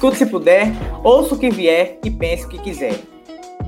[0.00, 0.72] Escute se puder,
[1.04, 2.98] ouça o que vier e pense o que quiser.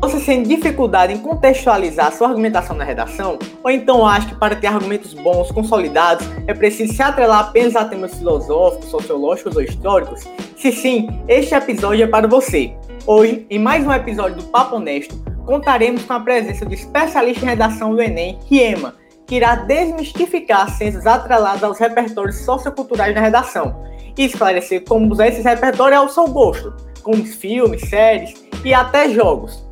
[0.01, 3.39] Você sente dificuldade em contextualizar sua argumentação na redação?
[3.63, 7.85] Ou então acha que para ter argumentos bons, consolidados, é preciso se atrelar apenas a
[7.85, 10.25] temas filosóficos, sociológicos ou históricos?
[10.57, 12.73] Se sim, este episódio é para você.
[13.07, 15.15] Hoje, em mais um episódio do Papo Honesto,
[15.45, 18.95] contaremos com a presença do especialista em redação do Enem, Riema,
[19.27, 25.45] que irá desmistificar ciências atreladas aos repertórios socioculturais na redação e esclarecer como usar esses
[25.45, 29.65] repertórios ao seu gosto, como filmes, séries e até jogos.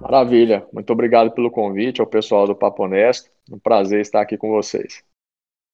[0.00, 4.50] Maravilha, muito obrigado pelo convite ao pessoal do Papo Honesto, um prazer estar aqui com
[4.50, 5.02] vocês.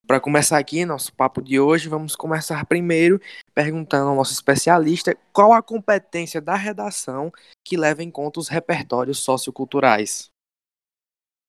[0.07, 3.21] Para começar aqui nosso papo de hoje, vamos começar primeiro
[3.55, 7.31] perguntando ao nosso especialista qual a competência da redação
[7.65, 10.32] que leva em conta os repertórios socioculturais.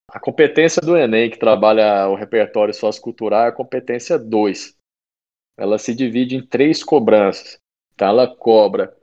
[0.09, 4.75] A competência do Enem, que trabalha o repertório sociocultural, é a competência 2.
[5.57, 7.59] Ela se divide em três cobranças.
[7.93, 8.95] Então, ela cobra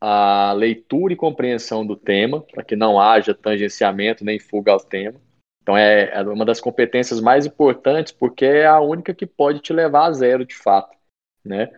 [0.00, 5.20] a leitura e compreensão do tema, para que não haja tangenciamento nem fuga ao tema.
[5.62, 9.72] Então, é, é uma das competências mais importantes, porque é a única que pode te
[9.72, 10.96] levar a zero, de fato.
[11.44, 11.70] Né?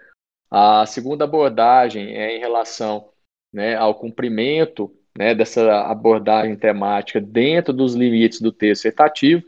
[0.51, 3.11] A segunda abordagem é em relação
[3.53, 9.42] né, ao cumprimento né, dessa abordagem temática dentro dos limites do texto citativo.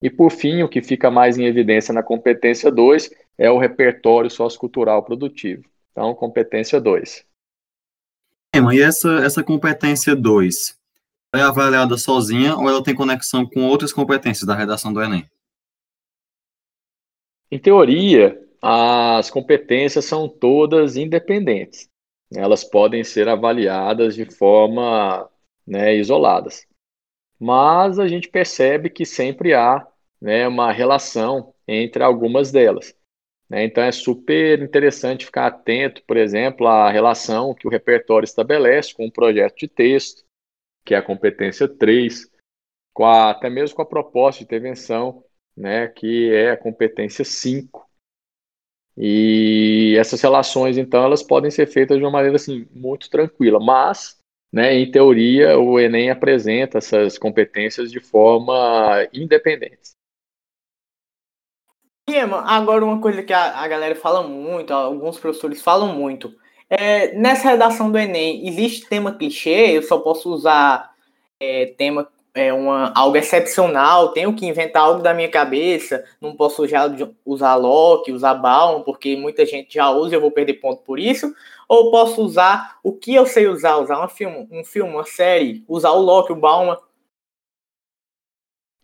[0.00, 4.30] E, por fim, o que fica mais em evidência na competência 2 é o repertório
[4.30, 5.64] sociocultural produtivo.
[5.90, 7.26] Então, competência 2.
[8.54, 10.78] E essa, essa competência 2
[11.34, 15.28] é avaliada sozinha ou ela tem conexão com outras competências da redação do Enem?
[17.50, 21.90] Em teoria, as competências são todas independentes
[22.34, 25.28] elas podem ser avaliadas de forma
[25.66, 26.66] né, isoladas.
[27.38, 29.86] Mas a gente percebe que sempre há
[30.20, 32.94] né, uma relação entre algumas delas.
[33.48, 33.64] Né?
[33.64, 39.06] Então é super interessante ficar atento, por exemplo, à relação que o repertório estabelece com
[39.06, 40.24] o projeto de texto,
[40.84, 42.30] que é a competência 3,
[42.92, 45.22] com a, até mesmo com a proposta de intervenção,
[45.56, 47.85] né, que é a competência 5.
[48.96, 54.18] E essas relações, então, elas podem ser feitas de uma maneira assim muito tranquila, mas,
[54.52, 59.94] né, em teoria, o Enem apresenta essas competências de forma independente.
[62.44, 66.32] Agora uma coisa que a, a galera fala muito, alguns professores falam muito,
[66.68, 69.76] é, nessa redação do Enem, existe tema clichê?
[69.76, 70.92] Eu só posso usar
[71.40, 76.68] é, tema é uma, algo excepcional, tenho que inventar algo da minha cabeça, não posso
[76.68, 76.86] já
[77.24, 80.98] usar Loki, usar Baum, porque muita gente já usa e eu vou perder ponto por
[80.98, 81.34] isso,
[81.66, 85.64] ou posso usar o que eu sei usar, usar um filme, um filme, uma série,
[85.66, 86.76] usar o Loki, o Baum.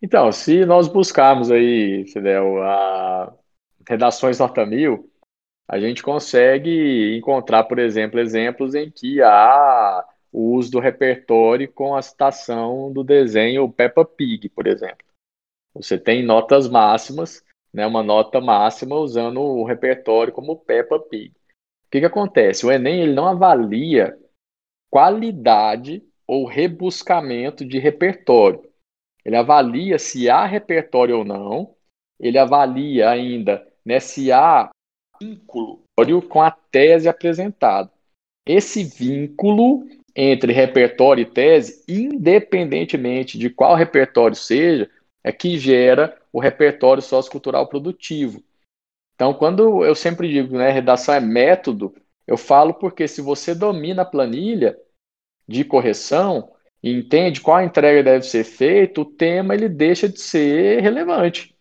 [0.01, 3.33] Então, se nós buscarmos aí, Fidel, a
[3.87, 5.11] redações nota mil,
[5.67, 10.03] a gente consegue encontrar, por exemplo, exemplos em que há
[10.33, 15.05] o uso do repertório com a citação do desenho Peppa Pig, por exemplo.
[15.75, 21.29] Você tem notas máximas, né, uma nota máxima usando o repertório como Peppa Pig.
[21.29, 22.65] O que, que acontece?
[22.65, 24.17] O Enem ele não avalia
[24.89, 28.67] qualidade ou rebuscamento de repertório.
[29.23, 31.75] Ele avalia se há repertório ou não,
[32.19, 34.69] ele avalia ainda né, se há
[35.21, 35.83] vínculo
[36.27, 37.91] com a tese apresentada.
[38.45, 44.89] Esse vínculo entre repertório e tese, independentemente de qual repertório seja,
[45.23, 48.43] é que gera o repertório sociocultural produtivo.
[49.15, 51.95] Então, quando eu sempre digo, né, redação é método,
[52.27, 54.77] eu falo porque se você domina a planilha
[55.47, 56.51] de correção
[56.81, 61.55] e entende qual entrega deve ser feita, o tema ele deixa de ser relevante.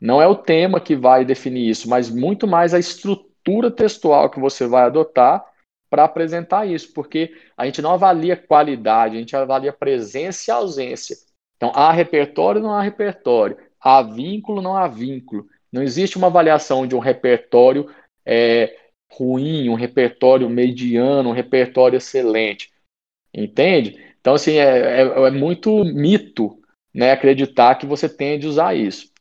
[0.00, 4.38] Não é o tema que vai definir isso, mas muito mais a estrutura textual que
[4.38, 5.44] você vai adotar
[5.94, 11.16] para apresentar isso, porque a gente não avalia qualidade, a gente avalia presença e ausência.
[11.56, 15.46] Então, há repertório, não há repertório, há vínculo, não há vínculo.
[15.72, 17.88] Não existe uma avaliação de um repertório
[18.26, 18.76] é,
[19.08, 22.72] ruim, um repertório mediano, um repertório excelente.
[23.32, 23.96] Entende?
[24.20, 26.60] Então, assim, é, é, é muito mito
[26.92, 29.12] né, acreditar que você tem de usar isso.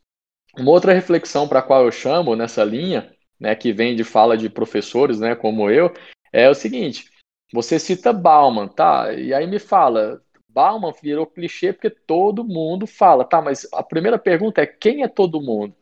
[0.58, 4.36] Uma outra reflexão para a qual eu chamo nessa linha, né, que vem de fala
[4.36, 5.94] de professores, né, como eu,
[6.34, 7.10] é o seguinte:
[7.54, 9.14] você cita Bauman, tá?
[9.14, 13.42] E aí me fala, Bauman virou clichê porque todo mundo fala, tá?
[13.42, 15.76] Mas a primeira pergunta é quem é todo mundo?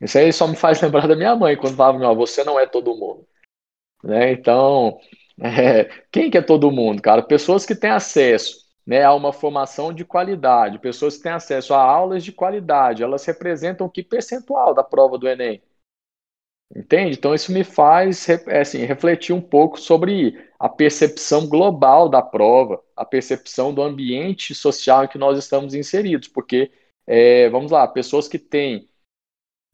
[0.00, 2.66] Isso aí só me faz lembrar da minha mãe quando falava, não, você não é
[2.66, 3.26] todo mundo,
[4.04, 4.32] né?
[4.32, 4.98] Então,
[5.40, 7.22] é, quem que é todo mundo, cara?
[7.22, 11.82] Pessoas que têm acesso né, a uma formação de qualidade, pessoas que têm acesso a
[11.82, 15.62] aulas de qualidade, elas representam que percentual da prova do Enem?
[16.74, 17.16] Entende?
[17.16, 22.82] Então isso me faz é, assim, refletir um pouco sobre a percepção global da prova,
[22.96, 26.72] a percepção do ambiente social em que nós estamos inseridos, porque
[27.06, 28.88] é, vamos lá, pessoas que têm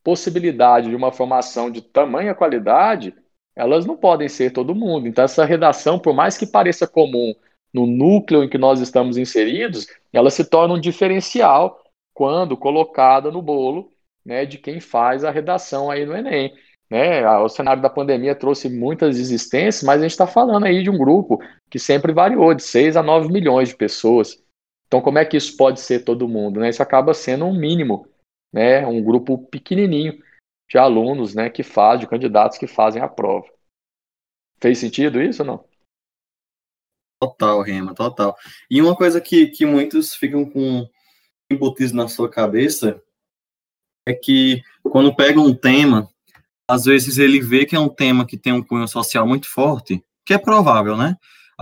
[0.05, 3.15] possibilidade de uma formação de tamanha qualidade,
[3.55, 5.07] elas não podem ser todo mundo.
[5.09, 7.35] Então essa redação, por mais que pareça comum
[7.73, 13.41] no núcleo em que nós estamos inseridos, ela se torna um diferencial quando colocada no
[13.41, 13.91] bolo
[14.25, 16.53] né, de quem faz a redação aí no Enem.
[16.93, 17.27] Né?
[17.39, 20.99] O cenário da pandemia trouxe muitas existências, mas a gente está falando aí de um
[20.99, 24.45] grupo que sempre variou, de 6 a 9 milhões de pessoas.
[24.87, 26.61] Então, como é que isso pode ser todo mundo?
[26.61, 26.69] Né?
[26.69, 28.07] Isso acaba sendo um mínimo,
[28.53, 28.87] né?
[28.87, 30.23] um grupo pequenininho
[30.69, 33.47] de alunos né, que faz, de candidatos que fazem a prova.
[34.61, 35.65] Fez sentido isso ou não?
[37.23, 38.37] Total, Rema, total.
[38.71, 40.87] E uma coisa que, que muitos ficam com
[41.51, 43.03] embutidos na sua cabeça
[44.07, 46.12] é que quando pega um tema
[46.73, 50.03] às vezes ele vê que é um tema que tem um cunho social muito forte,
[50.25, 51.17] que é provável, né?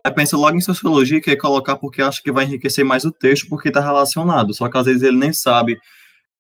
[0.05, 3.11] Aí pensa logo em sociologia e quer colocar porque acha que vai enriquecer mais o
[3.11, 4.55] texto porque está relacionado.
[4.55, 5.77] Só que às vezes ele nem sabe,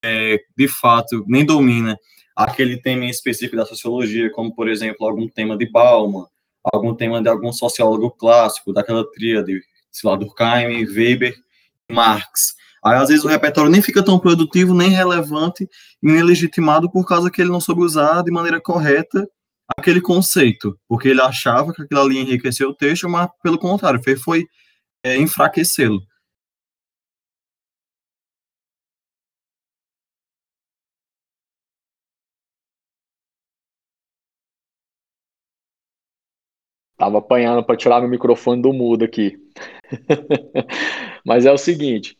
[0.04, 1.98] é, de fato, nem domina
[2.36, 6.26] aquele tema em específico da sociologia, como, por exemplo, algum tema de Bauman,
[6.72, 11.34] algum tema de algum sociólogo clássico, daquela tríade, sei lá, Durkheim, Weber,
[11.90, 12.54] Marx.
[12.84, 15.68] Aí, às vezes, o repertório nem fica tão produtivo, nem relevante,
[16.02, 19.28] nem legitimado, por causa que ele não soube usar de maneira correta
[19.76, 24.20] aquele conceito, porque ele achava que aquilo ali enriqueceu o texto, mas, pelo contrário, fez
[24.22, 24.46] foi
[25.04, 26.00] é, enfraquecê-lo.
[36.96, 39.38] Tava apanhando para tirar meu microfone do mudo aqui.
[41.24, 42.14] Mas é o seguinte,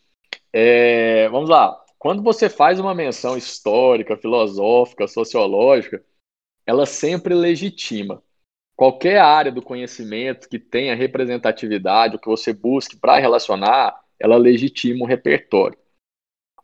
[0.53, 1.81] é, vamos lá.
[1.99, 6.03] Quando você faz uma menção histórica, filosófica, sociológica,
[6.67, 8.23] ela sempre legitima.
[8.75, 15.05] Qualquer área do conhecimento que tenha representatividade, o que você busque para relacionar, ela legitima
[15.05, 15.79] o repertório.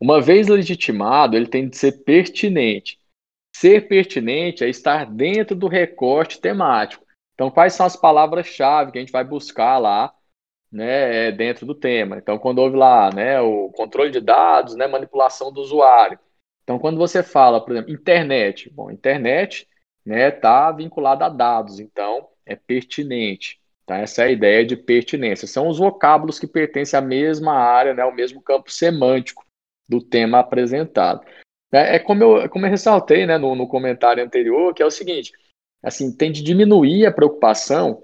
[0.00, 2.98] Uma vez legitimado, ele tem de ser pertinente.
[3.54, 7.04] Ser pertinente é estar dentro do recorte temático.
[7.34, 10.14] Então, quais são as palavras-chave que a gente vai buscar lá
[10.76, 12.18] né, é dentro do tema.
[12.18, 16.18] Então, quando houve lá né, o controle de dados, né, manipulação do usuário.
[16.62, 19.66] Então, quando você fala, por exemplo, internet, bom, internet
[20.04, 23.58] está né, tá vinculada a dados, então é pertinente.
[23.86, 23.98] Tá?
[23.98, 25.48] Essa é a ideia de pertinência.
[25.48, 29.46] São os vocábulos que pertencem à mesma área, né, ao mesmo campo semântico
[29.88, 31.24] do tema apresentado.
[31.72, 34.90] É, é como, eu, como eu ressaltei né, no, no comentário anterior, que é o
[34.90, 35.32] seguinte,
[35.82, 38.02] assim, tem de diminuir a preocupação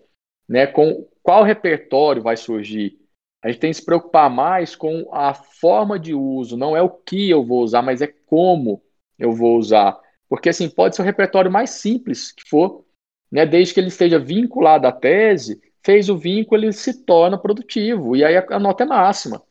[0.48, 2.98] né, com qual repertório vai surgir.
[3.42, 6.90] A gente tem que se preocupar mais com a forma de uso, não é o
[6.90, 8.82] que eu vou usar, mas é como
[9.18, 9.98] eu vou usar.
[10.28, 12.84] Porque assim, pode ser o repertório mais simples que for,
[13.30, 18.14] né, desde que ele esteja vinculado à tese, fez o vínculo, ele se torna produtivo,
[18.14, 19.42] e aí a nota é máxima.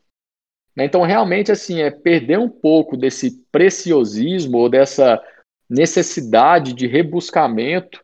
[0.76, 5.22] Né, então, realmente, assim, é perder um pouco desse preciosismo ou dessa
[5.70, 8.04] necessidade de rebuscamento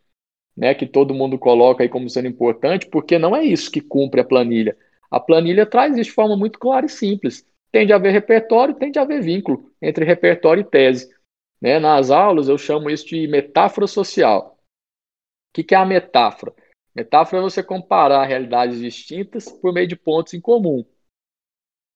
[0.57, 4.19] né, que todo mundo coloca aí como sendo importante, porque não é isso que cumpre
[4.19, 4.75] a planilha.
[5.11, 7.47] A planilha traz isso de forma muito clara e simples.
[7.71, 11.15] Tem de haver repertório, tem de haver vínculo entre repertório e tese.
[11.61, 11.79] Né?
[11.79, 14.57] Nas aulas eu chamo isso de metáfora social.
[14.57, 16.53] O que, que é a metáfora?
[16.95, 20.83] Metáfora é você comparar realidades distintas por meio de pontos em comum.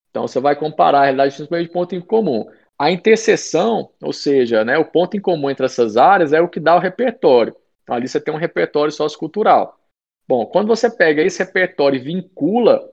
[0.10, 2.46] Então você vai comparar realidades distintas por meio de pontos em comum.
[2.78, 6.60] A interseção, ou seja, né, o ponto em comum entre essas áreas é o que
[6.60, 7.56] dá o repertório.
[7.92, 9.78] Ali você tem um repertório sociocultural.
[10.28, 12.90] Bom, quando você pega esse repertório e vincula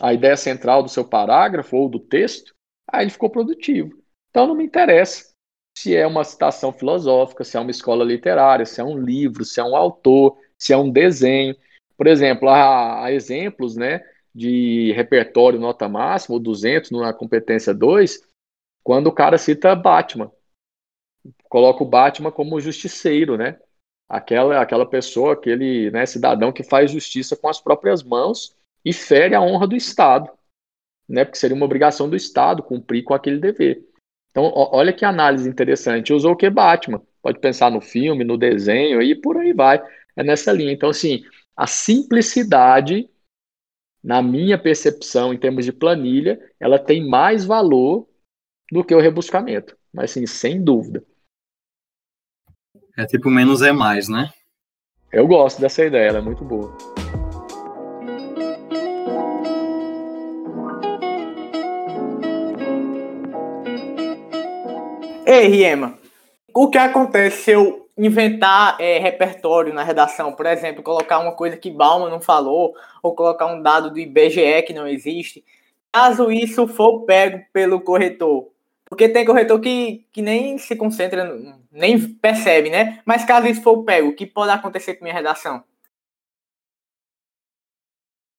[0.00, 2.54] a ideia central do seu parágrafo ou do texto,
[2.90, 4.02] aí ele ficou produtivo.
[4.30, 5.34] Então, não me interessa
[5.76, 9.60] se é uma citação filosófica, se é uma escola literária, se é um livro, se
[9.60, 11.54] é um autor, se é um desenho.
[11.96, 14.02] Por exemplo, há, há exemplos né,
[14.34, 18.20] de repertório nota máxima, ou 200 na competência 2,
[18.82, 20.32] quando o cara cita Batman.
[21.48, 23.58] Coloca o Batman como justiceiro, né?
[24.08, 29.34] Aquela, aquela pessoa, aquele né, cidadão que faz justiça com as próprias mãos e fere
[29.34, 30.30] a honra do Estado,
[31.08, 33.84] né, porque seria uma obrigação do Estado cumprir com aquele dever.
[34.30, 36.12] Então, olha que análise interessante.
[36.12, 37.02] Usou o que Batman?
[37.20, 39.82] Pode pensar no filme, no desenho e por aí vai.
[40.14, 40.72] É nessa linha.
[40.72, 41.24] Então, assim,
[41.56, 43.08] a simplicidade,
[44.02, 48.08] na minha percepção, em termos de planilha, ela tem mais valor
[48.70, 49.76] do que o rebuscamento.
[49.92, 51.04] Mas, assim, sem dúvida.
[52.98, 54.28] É tipo menos é mais, né?
[55.12, 56.76] Eu gosto dessa ideia, ela é muito boa.
[65.24, 65.96] Ei, Riema,
[66.52, 71.56] o que acontece se eu inventar é, repertório na redação, por exemplo, colocar uma coisa
[71.56, 75.44] que Bauman não falou, ou colocar um dado do IBGE que não existe,
[75.92, 78.48] caso isso for pego pelo corretor.
[78.88, 81.36] Porque tem corretor que, que nem se concentra,
[81.70, 83.02] nem percebe, né?
[83.04, 85.62] Mas caso isso for pego, o que pode acontecer com minha redação?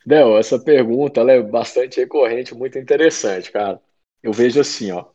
[0.06, 3.80] Del, essa pergunta é bastante recorrente, muito interessante, cara.
[4.24, 5.06] Eu vejo assim, ó.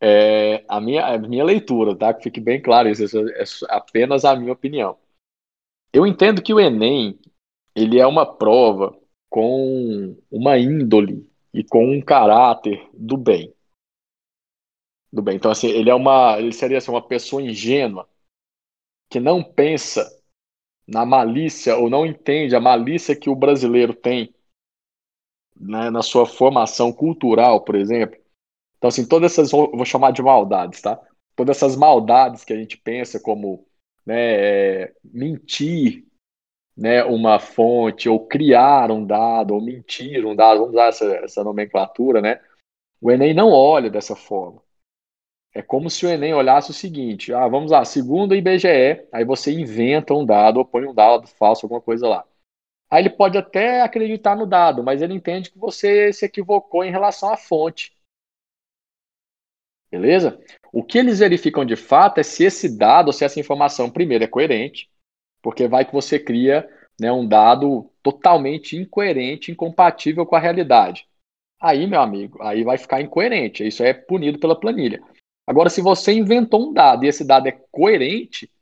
[0.00, 2.12] É, a, minha, a minha leitura, tá?
[2.12, 4.96] Que fique bem claro, isso é apenas a minha opinião.
[5.92, 7.18] Eu entendo que o Enem
[7.74, 8.96] ele é uma prova
[9.30, 13.54] com uma índole e com um caráter do bem.
[15.12, 15.36] Do bem.
[15.36, 16.38] Então, assim, ele é uma.
[16.38, 18.08] Ele seria assim, uma pessoa ingênua
[19.10, 20.06] que não pensa
[20.86, 24.34] na malícia ou não entende a malícia que o brasileiro tem
[25.58, 28.18] né, na sua formação cultural, por exemplo.
[28.76, 31.00] Então, assim, todas essas, vou chamar de maldades, tá?
[31.34, 33.66] Todas essas maldades que a gente pensa como
[34.06, 36.06] né, é, mentir
[36.76, 41.44] né, uma fonte, ou criar um dado, ou mentir um dado, vamos usar essa, essa
[41.44, 42.40] nomenclatura, né?
[43.00, 44.62] O Enem não olha dessa forma.
[45.54, 49.24] É como se o Enem olhasse o seguinte: ah, vamos lá, segundo o IBGE, aí
[49.24, 52.24] você inventa um dado ou põe um dado falso, alguma coisa lá.
[52.90, 56.90] Aí ele pode até acreditar no dado, mas ele entende que você se equivocou em
[56.90, 57.92] relação à fonte.
[59.90, 60.38] Beleza?
[60.72, 64.26] O que eles verificam de fato é se esse dado, se essa informação, primeiro, é
[64.26, 64.90] coerente,
[65.42, 66.68] porque vai que você cria
[67.00, 71.06] né, um dado totalmente incoerente, incompatível com a realidade.
[71.60, 73.66] Aí, meu amigo, aí vai ficar incoerente.
[73.66, 75.02] Isso é punido pela planilha.
[75.48, 78.52] Agora, se você inventou um dado e esse dado é coerente,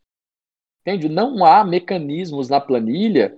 [0.80, 1.08] entende?
[1.08, 3.36] Não há mecanismos na planilha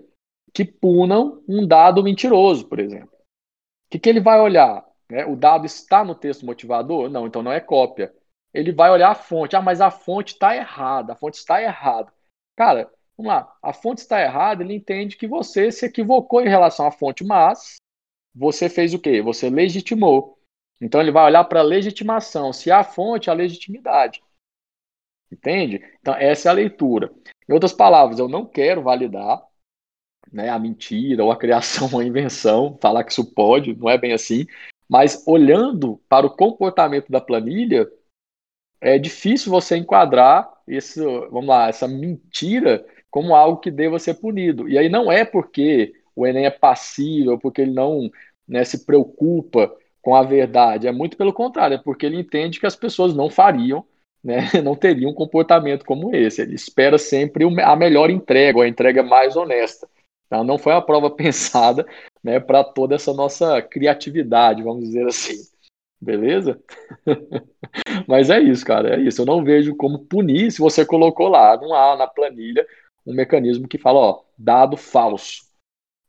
[0.52, 3.08] que punam um dado mentiroso, por exemplo.
[3.16, 4.86] O que, que ele vai olhar?
[5.10, 5.24] Né?
[5.24, 7.08] O dado está no texto motivador?
[7.08, 8.14] Não, então não é cópia.
[8.52, 9.56] Ele vai olhar a fonte.
[9.56, 11.14] Ah, mas a fonte está errada.
[11.14, 12.12] A fonte está errada.
[12.54, 13.56] Cara, vamos lá.
[13.62, 17.76] A fonte está errada, ele entende que você se equivocou em relação à fonte, mas
[18.34, 19.22] você fez o quê?
[19.22, 20.37] Você legitimou.
[20.80, 24.22] Então ele vai olhar para a legitimação, se há fonte, a legitimidade.
[25.30, 25.82] Entende?
[26.00, 27.12] Então essa é a leitura.
[27.48, 29.42] Em outras palavras, eu não quero validar
[30.32, 33.98] né, a mentira ou a criação ou a invenção, falar que isso pode, não é
[33.98, 34.46] bem assim,
[34.88, 37.90] mas olhando para o comportamento da planilha,
[38.80, 44.68] é difícil você enquadrar esse, vamos lá, essa mentira como algo que deva ser punido.
[44.68, 48.10] E aí não é porque o Enem é passível, porque ele não
[48.46, 49.74] né, se preocupa
[50.08, 50.88] com a verdade.
[50.88, 53.84] É muito pelo contrário, é porque ele entende que as pessoas não fariam,
[54.24, 56.40] né, não teriam um comportamento como esse.
[56.40, 59.86] Ele espera sempre a melhor entrega, a entrega mais honesta.
[60.26, 61.86] Então, não foi uma prova pensada
[62.24, 65.36] né, para toda essa nossa criatividade, vamos dizer assim.
[66.00, 66.58] Beleza?
[68.08, 69.20] Mas é isso, cara, é isso.
[69.20, 72.66] Eu não vejo como punir se você colocou lá, não há na planilha
[73.06, 75.42] um mecanismo que fala, ó, dado falso.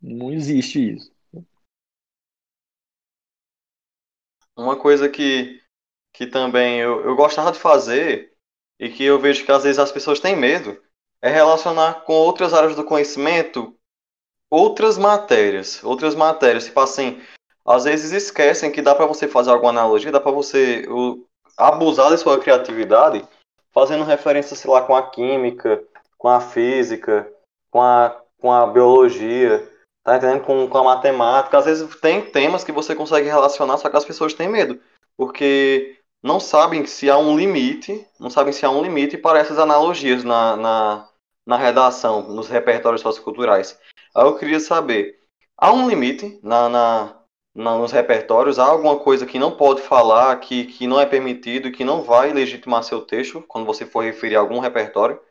[0.01, 1.11] Não existe isso.
[4.59, 5.61] Uma coisa que,
[6.13, 8.33] que também eu, eu gostava de fazer
[8.77, 10.77] e que eu vejo que às vezes as pessoas têm medo
[11.21, 13.73] é relacionar com outras áreas do conhecimento,
[14.49, 17.21] outras matérias, outras matérias, tipo assim,
[17.65, 21.25] às vezes esquecem que dá para você fazer alguma analogia, dá para você o,
[21.57, 23.25] abusar da sua criatividade,
[23.71, 25.81] fazendo referência, sei lá, com a química,
[26.17, 27.31] com a física,
[27.71, 29.65] com a, com a biologia,
[30.09, 30.41] Tá entendendo?
[30.41, 31.59] Com, com a matemática.
[31.59, 34.79] Às vezes tem temas que você consegue relacionar, só que as pessoas têm medo.
[35.15, 39.59] Porque não sabem se há um limite, não sabem se há um limite para essas
[39.59, 41.09] analogias na, na,
[41.45, 43.79] na redação, nos repertórios socioculturais.
[44.15, 45.19] Aí eu queria saber,
[45.55, 47.15] há um limite na, na,
[47.53, 48.57] na, nos repertórios?
[48.57, 52.33] Há alguma coisa que não pode falar, que, que não é permitido, que não vai
[52.33, 55.21] legitimar seu texto, quando você for referir a algum repertório?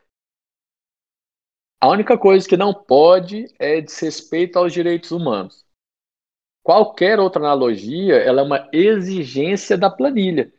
[1.81, 5.65] A única coisa que não pode é desrespeito aos direitos humanos.
[6.61, 10.51] Qualquer outra analogia, ela é uma exigência da planilha.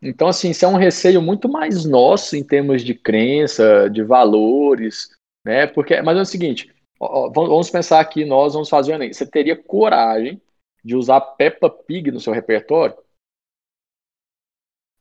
[0.00, 5.10] Então, assim, isso é um receio muito mais nosso em termos de crença, de valores,
[5.44, 5.66] né?
[5.66, 9.12] Porque, mas é o seguinte, ó, vamos pensar aqui, nós vamos fazer o Enem.
[9.12, 10.40] Você teria coragem
[10.84, 12.96] de usar Peppa Pig no seu repertório?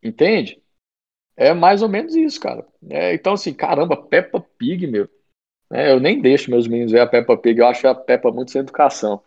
[0.01, 0.61] Entende?
[1.35, 2.65] É mais ou menos isso, cara.
[2.89, 5.09] É, então, assim, caramba, Peppa Pig, meu.
[5.71, 8.51] É, eu nem deixo meus meninos ver a Peppa Pig, eu acho a Peppa muito
[8.51, 9.21] sem educação.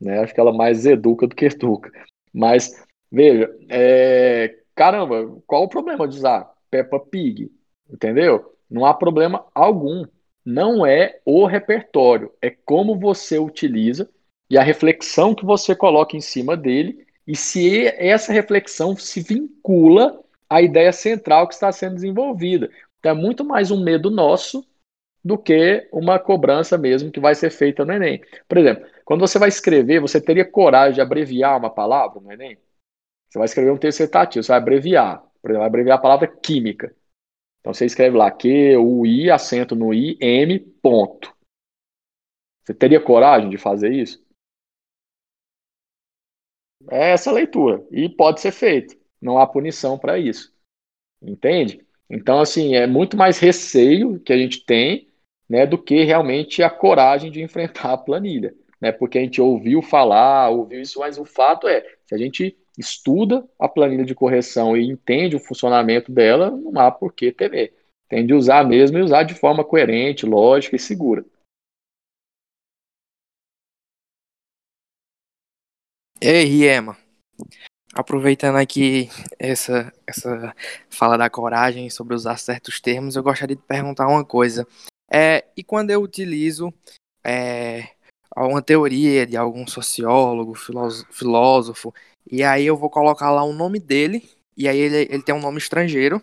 [0.00, 0.20] Né?
[0.20, 1.90] Acho que ela mais educa do que educa.
[2.32, 4.58] Mas, veja, é...
[4.74, 7.50] caramba, qual o problema de usar Peppa Pig?
[7.90, 8.54] Entendeu?
[8.70, 10.04] Não há problema algum.
[10.44, 14.08] Não é o repertório, é como você utiliza
[14.50, 20.18] e a reflexão que você coloca em cima dele e se essa reflexão se vincula
[20.48, 22.70] à ideia central que está sendo desenvolvida.
[22.98, 24.64] Então é muito mais um medo nosso
[25.28, 28.22] do que uma cobrança mesmo que vai ser feita no Enem.
[28.48, 32.56] Por exemplo, quando você vai escrever, você teria coragem de abreviar uma palavra no Enem?
[33.28, 35.22] Você vai escrever um texto você vai abreviar.
[35.42, 36.96] Por exemplo, vai abreviar a palavra química.
[37.60, 41.36] Então você escreve lá Q, U, I, acento no I, M, ponto.
[42.64, 44.24] Você teria coragem de fazer isso?
[46.90, 47.86] É essa leitura.
[47.90, 48.96] E pode ser feito.
[49.20, 50.54] Não há punição para isso.
[51.20, 51.86] Entende?
[52.08, 55.07] Então, assim, é muito mais receio que a gente tem
[55.48, 58.54] né, do que realmente a coragem de enfrentar a planilha.
[58.80, 62.56] Né, porque a gente ouviu falar, ouviu isso, mas o fato é, se a gente
[62.78, 67.74] estuda a planilha de correção e entende o funcionamento dela, não há por que temer.
[68.08, 71.24] Tem de usar mesmo e usar de forma coerente, lógica e segura.
[76.20, 76.96] Ei, Riema,
[77.94, 80.54] aproveitando aqui essa, essa
[80.88, 84.66] fala da coragem sobre usar certos termos, eu gostaria de perguntar uma coisa.
[85.10, 86.72] É, e quando eu utilizo
[87.24, 87.88] é,
[88.36, 91.94] uma teoria de algum sociólogo, filósofo,
[92.30, 95.40] e aí eu vou colocar lá o nome dele, e aí ele, ele tem um
[95.40, 96.22] nome estrangeiro,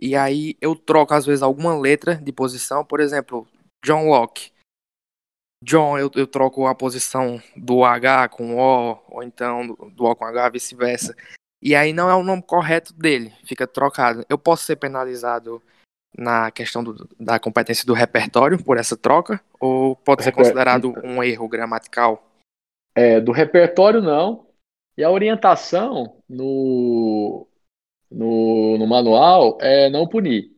[0.00, 3.46] e aí eu troco às vezes alguma letra de posição, por exemplo,
[3.84, 4.52] John Locke.
[5.64, 10.24] John, eu, eu troco a posição do H com O, ou então do O com
[10.24, 11.16] H, vice-versa.
[11.60, 14.24] E aí não é o nome correto dele, fica trocado.
[14.28, 15.60] Eu posso ser penalizado
[16.16, 19.40] na questão do, da competência do repertório por essa troca?
[19.60, 22.30] Ou pode ser considerado um erro gramatical?
[22.94, 24.46] É, do repertório não.
[24.96, 27.46] E a orientação no,
[28.10, 30.52] no, no manual é não punir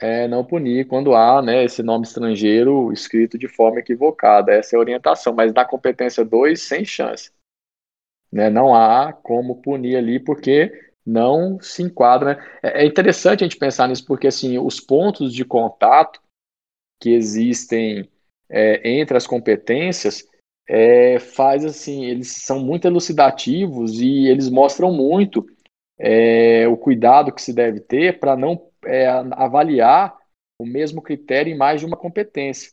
[0.00, 4.52] é não punir quando há né, esse nome estrangeiro escrito de forma equivocada.
[4.52, 7.32] Essa é a orientação, mas na competência 2, sem chance.
[8.30, 12.34] Né, não há como punir ali, porque não se enquadra.
[12.34, 12.70] Né?
[12.74, 16.20] É, interessante a gente pensar nisso, porque assim, os pontos de contato
[17.00, 18.08] que existem
[18.50, 20.26] é, entre as competências
[20.68, 25.46] é, faz assim, eles são muito elucidativos e eles mostram muito
[25.98, 30.14] é, o cuidado que se deve ter para não é, avaliar
[30.60, 32.72] o mesmo critério em mais de uma competência.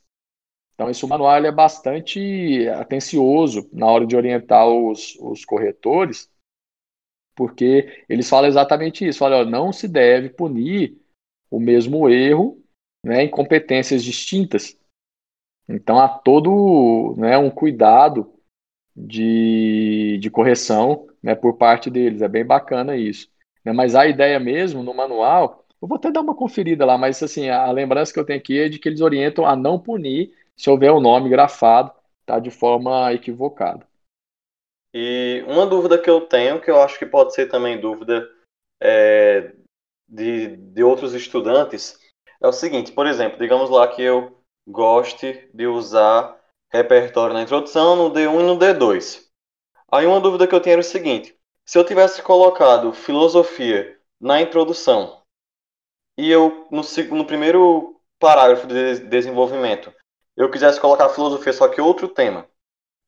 [0.73, 6.29] Então, esse manual é bastante atencioso na hora de orientar os, os corretores,
[7.35, 9.23] porque eles falam exatamente isso.
[9.23, 10.97] Olha, não se deve punir
[11.49, 12.61] o mesmo erro
[13.03, 14.77] né, em competências distintas.
[15.67, 18.33] Então, há todo né, um cuidado
[18.95, 22.21] de, de correção né, por parte deles.
[22.21, 23.29] É bem bacana isso.
[23.63, 23.73] Né?
[23.73, 27.49] Mas a ideia mesmo no manual eu vou até dar uma conferida lá, mas assim,
[27.49, 30.67] a, lembrança que eu tenho aqui é de que eles orientam a não punir se
[30.67, 31.91] houver o um nome grafado,
[32.25, 33.85] tá, de forma equivocada.
[34.97, 38.31] E uma dúvida que eu tenho, que eu acho que pode ser também dúvida
[38.79, 39.53] é,
[40.07, 41.99] de, de outros estudantes,
[42.41, 46.39] é o seguinte, por exemplo, digamos lá que eu goste de usar
[46.71, 49.27] repertório na introdução, no D1 e no D2.
[49.91, 54.39] Aí uma dúvida que eu tenho era o seguinte, se eu tivesse colocado filosofia na
[54.39, 55.21] introdução
[56.17, 56.81] e eu, no,
[57.17, 59.93] no primeiro parágrafo de desenvolvimento,
[60.37, 62.47] eu quisesse colocar filosofia, só que outro tema,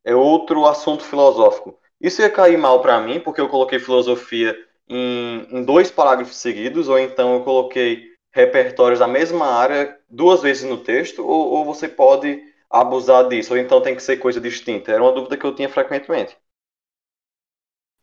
[0.08, 4.56] é outro assunto filosófico, isso ia cair mal para mim, porque eu coloquei filosofia
[4.88, 10.64] em, em dois parágrafos seguidos, ou então eu coloquei repertórios da mesma área duas vezes
[10.64, 14.94] no texto, ou, ou você pode abusar disso, ou então tem que ser coisa distinta?
[14.94, 16.38] Era uma dúvida que eu tinha frequentemente.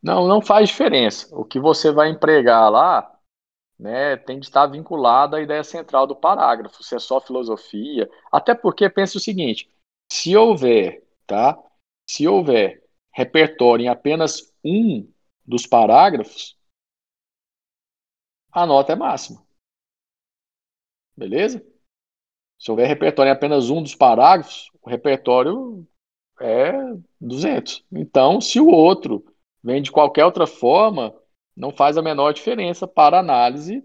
[0.03, 1.35] Não, não faz diferença.
[1.35, 3.19] O que você vai empregar lá
[3.79, 8.07] né, tem de estar vinculado à ideia central do parágrafo, se é só filosofia.
[8.31, 9.67] Até porque pense o seguinte:
[10.11, 11.57] se houver, tá?
[12.05, 15.11] Se houver repertório em apenas um
[15.45, 16.57] dos parágrafos,
[18.51, 19.45] a nota é máxima.
[21.15, 21.65] Beleza?
[22.57, 25.87] Se houver repertório em apenas um dos parágrafos, o repertório
[26.39, 26.71] é
[27.19, 27.85] 200.
[27.91, 29.25] Então, se o outro
[29.63, 31.13] vem de qualquer outra forma,
[31.55, 33.83] não faz a menor diferença para a análise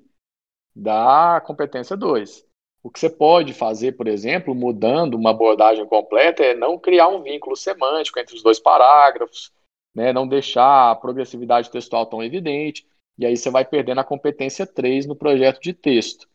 [0.75, 2.47] da competência 2.
[2.83, 7.23] O que você pode fazer, por exemplo, mudando uma abordagem completa, é não criar um
[7.23, 9.53] vínculo semântico entre os dois parágrafos,
[9.95, 12.87] né, não deixar a progressividade textual tão evidente,
[13.19, 16.27] e aí você vai perdendo a competência 3 no projeto de texto.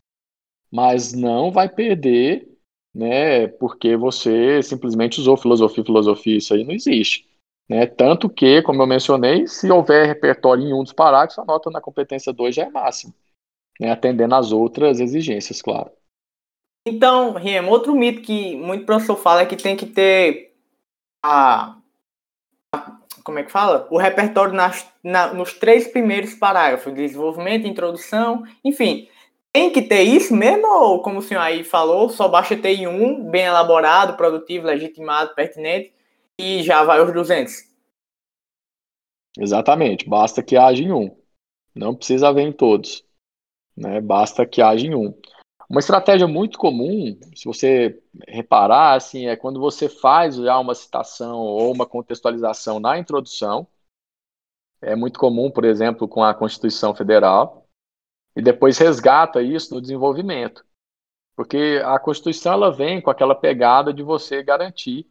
[0.70, 2.48] Mas não vai perder,
[2.94, 7.26] né, porque você simplesmente usou filosofia, filosofia, isso aí não existe.
[7.68, 7.86] Né?
[7.86, 11.80] Tanto que, como eu mencionei, se houver repertório em um dos parágrafos, a nota na
[11.80, 13.12] competência 2 já é máxima,
[13.80, 13.90] né?
[13.90, 15.90] atendendo às outras exigências, claro.
[16.86, 20.54] Então, Riem, outro mito que muito professor fala é que tem que ter
[21.20, 21.76] a.
[22.72, 23.88] a como é que fala?
[23.90, 29.08] O repertório nas, na, nos três primeiros parágrafos: desenvolvimento, introdução, enfim.
[29.52, 32.86] tem que ter isso mesmo, ou como o senhor aí falou, só basta ter em
[32.86, 35.92] um bem elaborado, produtivo, legitimado, pertinente,
[36.38, 37.64] e já vai os 200?
[39.38, 41.16] Exatamente, basta que haja em um.
[41.74, 43.04] Não precisa haver em todos.
[43.76, 44.00] Né?
[44.00, 45.12] Basta que haja em um.
[45.68, 51.38] Uma estratégia muito comum, se você reparar, assim, é quando você faz já uma citação
[51.38, 53.66] ou uma contextualização na introdução.
[54.80, 57.66] É muito comum, por exemplo, com a Constituição Federal,
[58.36, 60.64] e depois resgata isso no desenvolvimento.
[61.34, 65.06] Porque a Constituição ela vem com aquela pegada de você garantir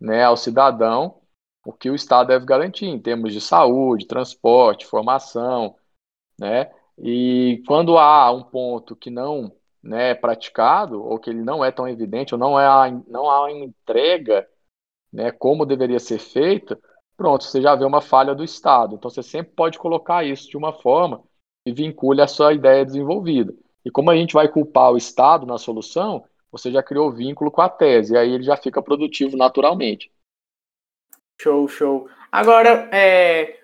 [0.00, 1.20] né, ao cidadão
[1.64, 5.76] o que o Estado deve garantir em termos de saúde, transporte, formação,
[6.38, 6.70] né?
[6.98, 11.88] E quando há um ponto que não né, praticado, ou que ele não é tão
[11.88, 14.46] evidente, ou não, é não há uma entrega
[15.12, 16.78] né, como deveria ser feita,
[17.16, 18.94] pronto, você já vê uma falha do Estado.
[18.94, 21.22] Então você sempre pode colocar isso de uma forma
[21.64, 23.54] que vincule a sua ideia desenvolvida.
[23.84, 27.62] E como a gente vai culpar o Estado na solução, você já criou vínculo com
[27.62, 30.10] a tese, e aí ele já fica produtivo naturalmente.
[31.40, 32.08] Show, show.
[32.30, 33.59] Agora, é,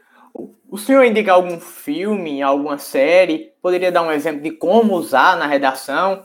[0.68, 3.52] o senhor indica algum filme, alguma série?
[3.62, 6.24] Poderia dar um exemplo de como usar na redação?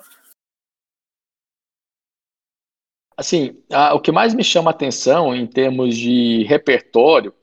[3.15, 7.33] Assim, a, o que mais me chama a atenção em termos de repertório,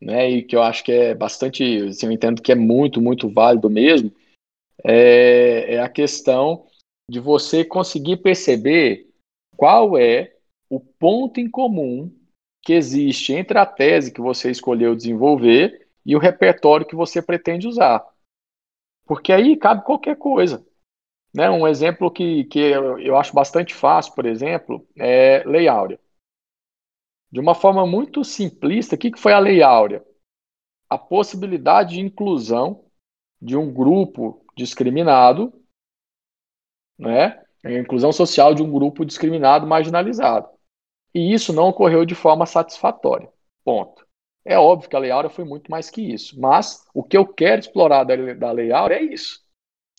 [0.00, 3.28] né, e que eu acho que é bastante, assim, eu entendo que é muito, muito
[3.28, 4.12] válido mesmo,
[4.82, 6.66] é, é a questão
[7.08, 9.08] de você conseguir perceber
[9.56, 10.36] qual é
[10.68, 12.12] o ponto em comum
[12.62, 17.66] que existe entre a tese que você escolheu desenvolver e o repertório que você pretende
[17.66, 18.04] usar.
[19.06, 20.64] Porque aí cabe qualquer coisa.
[21.34, 21.50] Né?
[21.50, 25.98] Um exemplo que, que eu acho bastante fácil, por exemplo, é Lei Áurea.
[27.30, 30.04] De uma forma muito simplista, o que foi a Lei Áurea?
[30.88, 32.84] A possibilidade de inclusão
[33.42, 35.52] de um grupo discriminado,
[36.96, 37.44] né?
[37.64, 40.48] a inclusão social de um grupo discriminado, marginalizado.
[41.14, 43.28] E isso não ocorreu de forma satisfatória.
[43.64, 44.06] Ponto.
[44.44, 47.26] É óbvio que a Lei Áurea foi muito mais que isso, mas o que eu
[47.26, 49.40] quero explorar da, da Lei Áurea é isso,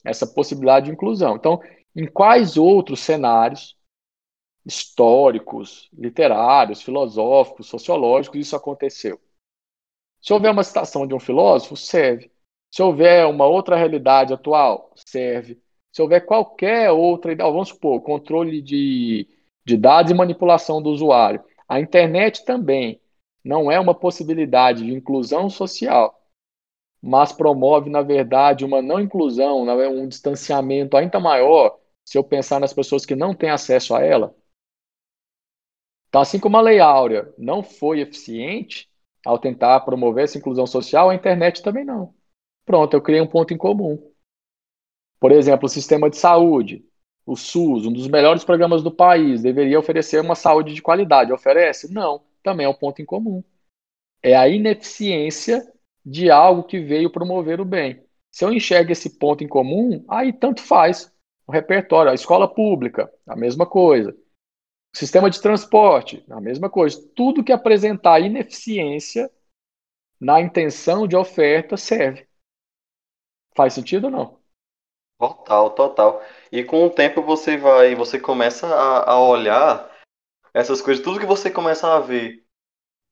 [0.03, 1.35] essa possibilidade de inclusão.
[1.35, 1.59] Então,
[1.95, 3.75] em quais outros cenários
[4.65, 9.19] históricos, literários, filosóficos, sociológicos isso aconteceu?
[10.21, 12.31] Se houver uma citação de um filósofo, serve.
[12.71, 15.61] Se houver uma outra realidade atual, serve.
[15.91, 19.27] Se houver qualquer outra, vamos supor, controle de,
[19.63, 21.43] de dados e manipulação do usuário.
[21.69, 22.99] A internet também
[23.45, 26.19] não é uma possibilidade de inclusão social,
[26.99, 32.73] mas promove, na verdade, uma não inclusão, um distanciamento ainda maior se eu pensar nas
[32.73, 34.35] pessoas que não têm acesso a ela.
[36.09, 38.89] Então, assim como a Lei Áurea não foi eficiente
[39.23, 42.15] ao tentar promover essa inclusão social, a internet também não.
[42.65, 44.11] Pronto, eu criei um ponto em comum.
[45.19, 46.83] Por exemplo, o sistema de saúde,
[47.25, 51.31] o SUS, um dos melhores programas do país, deveria oferecer uma saúde de qualidade.
[51.31, 51.93] Oferece?
[51.93, 53.43] Não também é um ponto em comum.
[54.21, 55.67] É a ineficiência
[56.05, 58.05] de algo que veio promover o bem.
[58.31, 61.11] Se eu enxergo esse ponto em comum, aí tanto faz.
[61.47, 64.11] O repertório, a escola pública, a mesma coisa.
[64.11, 67.01] O sistema de transporte, a mesma coisa.
[67.15, 69.29] Tudo que apresentar ineficiência
[70.19, 72.27] na intenção de oferta serve.
[73.55, 74.39] Faz sentido ou não?
[75.17, 76.23] Total, total.
[76.51, 79.94] E com o tempo você vai, você começa a, a olhar
[80.55, 82.45] essas coisas, tudo que você começa a ver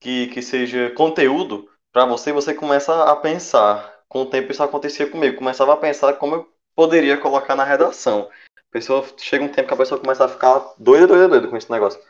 [0.00, 3.92] que, que seja conteúdo para você, você começa a pensar.
[4.08, 8.30] Com o tempo isso acontecia comigo, começava a pensar como eu poderia colocar na redação.
[8.70, 11.70] Pessoa chega um tempo que a pessoa começa a ficar doida, doida, doida com esse
[11.70, 12.00] negócio.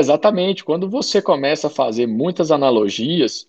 [0.00, 0.64] Exatamente.
[0.64, 3.48] Quando você começa a fazer muitas analogias,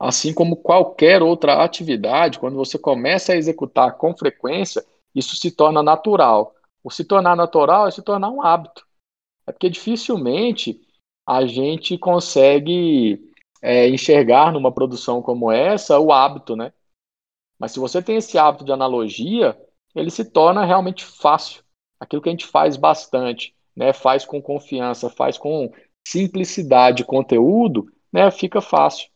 [0.00, 5.82] assim como qualquer outra atividade, quando você começa a executar com frequência, isso se torna
[5.82, 6.54] natural.
[6.82, 8.86] O se tornar natural é se tornar um hábito.
[9.46, 10.80] É porque dificilmente
[11.26, 13.32] a gente consegue
[13.62, 16.72] é, enxergar numa produção como essa o hábito, né?
[17.58, 19.58] Mas se você tem esse hábito de analogia,
[19.94, 21.64] ele se torna realmente fácil.
[21.98, 23.92] Aquilo que a gente faz bastante, né?
[23.92, 25.72] Faz com confiança, faz com
[26.06, 28.30] simplicidade de conteúdo, né?
[28.30, 29.08] Fica fácil.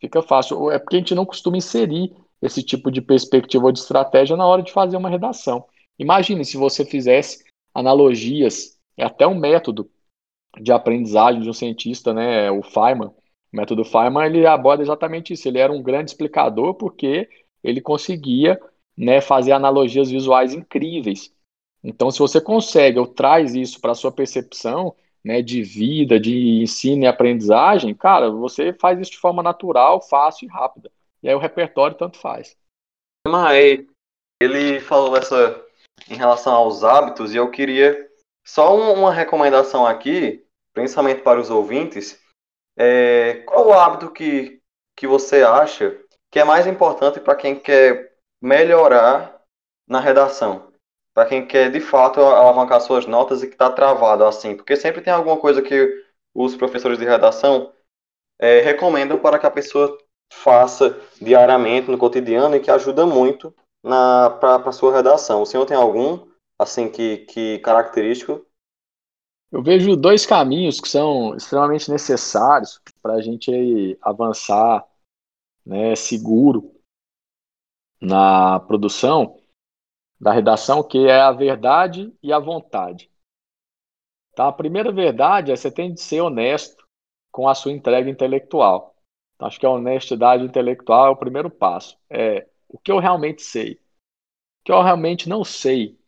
[0.00, 0.70] Fica fácil.
[0.70, 4.46] É porque a gente não costuma inserir esse tipo de perspectiva ou de estratégia na
[4.46, 5.64] hora de fazer uma redação.
[5.98, 9.90] Imagine se você fizesse analogias é até um método
[10.60, 13.08] de aprendizagem de um cientista, né, o Feynman.
[13.08, 15.48] O método Feynman ele aborda exatamente isso.
[15.48, 17.28] Ele era um grande explicador porque
[17.62, 18.60] ele conseguia
[18.96, 21.34] né, fazer analogias visuais incríveis.
[21.82, 26.62] Então, se você consegue ou traz isso para a sua percepção né, de vida, de
[26.62, 30.92] ensino e aprendizagem, cara, você faz isso de forma natural, fácil e rápida.
[31.22, 32.56] E aí o repertório tanto faz.
[33.26, 33.84] Mas
[34.40, 35.60] ele falou essa
[36.08, 38.11] em relação aos hábitos, e eu queria
[38.44, 42.20] só uma recomendação aqui, principalmente para os ouvintes.
[42.76, 44.60] É, qual o hábito que,
[44.96, 45.98] que você acha
[46.30, 49.40] que é mais importante para quem quer melhorar
[49.86, 50.72] na redação?
[51.14, 54.56] Para quem quer de fato alavancar suas notas e que está travado assim?
[54.56, 57.72] Porque sempre tem alguma coisa que os professores de redação
[58.38, 59.96] é, recomendam para que a pessoa
[60.32, 63.54] faça diariamente no cotidiano e que ajuda muito
[64.40, 65.42] para a sua redação.
[65.42, 66.31] O senhor tem algum
[66.62, 68.46] assim que, que característico?
[69.50, 74.86] Eu vejo dois caminhos que são extremamente necessários para a gente avançar
[75.64, 76.74] né, seguro
[78.00, 79.38] na produção
[80.18, 83.10] da redação, que é a verdade e a vontade.
[84.34, 84.48] Tá?
[84.48, 86.86] A primeira verdade é você tem de ser honesto
[87.30, 88.94] com a sua entrega intelectual.
[89.34, 91.98] Então, acho que a honestidade intelectual é o primeiro passo.
[92.08, 95.98] É o que eu realmente sei, o que eu realmente não sei,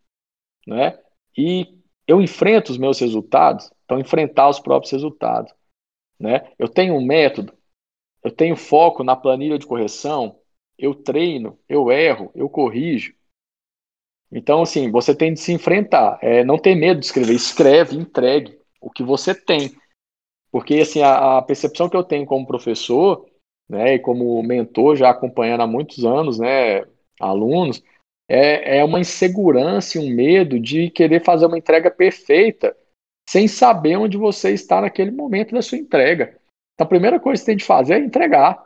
[0.67, 0.99] né?
[1.37, 5.53] E eu enfrento os meus resultados, então enfrentar os próprios resultados,
[6.19, 6.53] né?
[6.59, 7.53] Eu tenho um método,
[8.23, 10.39] eu tenho foco na planilha de correção,
[10.79, 13.15] eu treino, eu erro, eu corrijo.
[14.31, 18.59] Então, assim, você tem de se enfrentar, é, não ter medo de escrever, escreve, entregue
[18.81, 19.77] o que você tem.
[20.51, 23.27] Porque, assim, a, a percepção que eu tenho como professor,
[23.69, 26.85] né, e como mentor, já acompanhando há muitos anos, né,
[27.21, 27.83] alunos,
[28.29, 32.77] é, é uma insegurança e um medo de querer fazer uma entrega perfeita
[33.29, 36.39] sem saber onde você está naquele momento da sua entrega.
[36.75, 38.65] Então, a primeira coisa que você tem de fazer é entregar.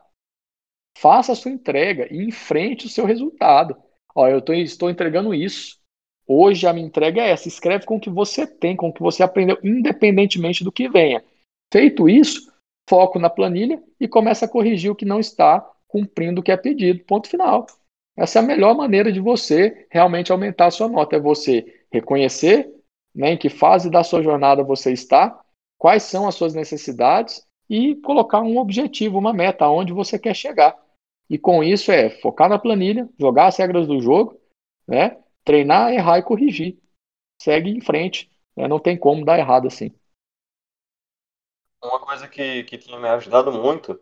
[0.97, 3.77] Faça a sua entrega e enfrente o seu resultado.
[4.14, 5.79] Ó, eu tô, estou entregando isso.
[6.27, 7.49] Hoje a minha entrega é essa.
[7.49, 11.25] Escreve com o que você tem, com o que você aprendeu, independentemente do que venha.
[11.73, 12.53] Feito isso,
[12.88, 16.57] foco na planilha e começa a corrigir o que não está cumprindo o que é
[16.57, 17.05] pedido.
[17.05, 17.66] Ponto final.
[18.18, 21.14] Essa é a melhor maneira de você realmente aumentar a sua nota.
[21.14, 22.68] É você reconhecer
[23.14, 25.40] né, em que fase da sua jornada você está,
[25.78, 30.76] quais são as suas necessidades e colocar um objetivo, uma meta, aonde você quer chegar.
[31.31, 34.40] E com isso é focar na planilha, jogar as regras do jogo,
[34.87, 36.76] né, treinar, errar e corrigir.
[37.40, 38.28] Segue em frente.
[38.57, 39.94] Né, não tem como dar errado assim.
[41.81, 44.00] Uma coisa que, que tinha me ajudado muito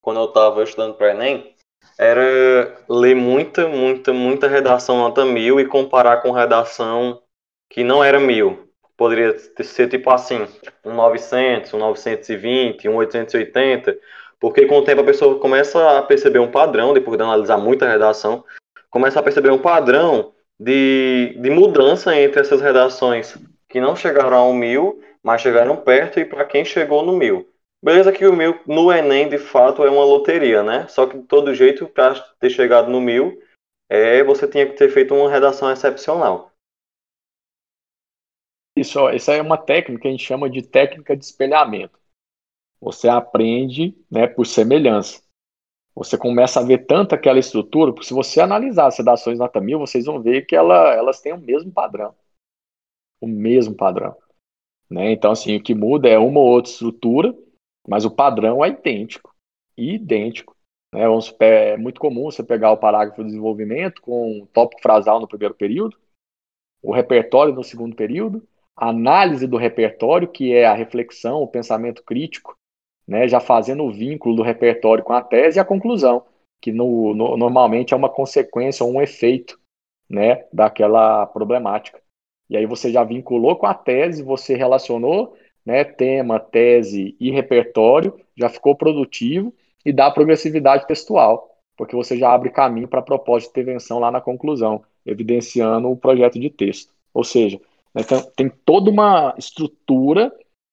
[0.00, 1.54] quando eu estava estudando para Enem
[1.96, 7.20] era ler muita, muita, muita redação nota mil e comparar com redação
[7.70, 8.68] que não era mil.
[8.96, 10.46] Poderia ser tipo assim,
[10.84, 13.96] um 900, um 920, um 880,
[14.40, 17.88] porque com o tempo a pessoa começa a perceber um padrão, depois de analisar muita
[17.88, 18.44] redação,
[18.90, 23.36] começa a perceber um padrão de, de mudança entre essas redações
[23.68, 27.46] que não chegaram ao mil, mas chegaram perto e para quem chegou no mil.
[27.82, 30.88] Beleza que o mil no Enem, de fato, é uma loteria, né?
[30.88, 33.40] Só que, de todo jeito, para ter chegado no mil,
[33.88, 36.52] é, você tinha que ter feito uma redação excepcional.
[38.76, 41.98] Isso, isso é uma técnica que a gente chama de técnica de espelhamento.
[42.80, 45.22] Você aprende né, por semelhança.
[45.94, 49.80] Você começa a ver tanto aquela estrutura, porque se você analisar as redações nota mil,
[49.80, 52.14] vocês vão ver que ela, elas têm o mesmo padrão.
[53.20, 54.16] O mesmo padrão.
[54.88, 55.10] Né?
[55.10, 57.36] Então, assim, o que muda é uma ou outra estrutura,
[57.88, 59.34] mas o padrão é idêntico.
[59.76, 60.54] Idêntico.
[60.94, 61.02] Né?
[61.40, 65.54] É muito comum você pegar o parágrafo de desenvolvimento com o tópico frasal no primeiro
[65.54, 65.96] período,
[66.82, 68.46] o repertório no segundo período,
[68.76, 72.56] a análise do repertório, que é a reflexão, o pensamento crítico,
[73.06, 73.26] né?
[73.26, 76.26] já fazendo o vínculo do repertório com a tese e a conclusão,
[76.60, 79.58] que no, no, normalmente é uma consequência ou um efeito
[80.08, 82.00] né, daquela problemática.
[82.50, 85.36] E aí você já vinculou com a tese, você relacionou
[85.68, 89.52] né, tema, tese e repertório, já ficou produtivo
[89.84, 94.10] e dá progressividade textual, porque você já abre caminho para a proposta de intervenção lá
[94.10, 96.90] na conclusão, evidenciando o projeto de texto.
[97.12, 97.60] Ou seja,
[97.94, 98.02] né,
[98.34, 100.32] tem toda uma estrutura,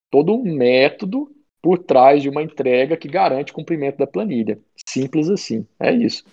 [0.10, 1.30] todo um método
[1.62, 4.58] por trás de uma entrega que garante cumprimento da planilha.
[4.88, 6.24] Simples assim, é isso.